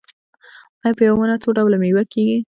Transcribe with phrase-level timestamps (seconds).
[0.83, 2.37] آیا په یوه ونه څو ډوله میوه کیږي؟